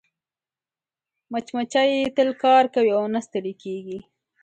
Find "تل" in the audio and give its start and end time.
2.15-2.29